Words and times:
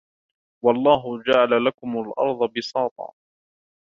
وَاللَّهُ 0.65 1.23
جَعَلَ 1.23 1.65
لَكُمُ 1.65 1.97
الْأَرْضَ 2.01 2.51
بِسَاطًا 2.53 3.13